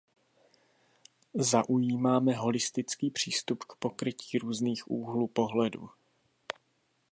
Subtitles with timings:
[1.33, 5.89] Zaujímáme holistický přístup k pokrytí různých úhlů pohledu.